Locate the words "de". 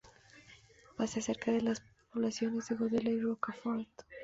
1.51-1.61, 2.67-2.75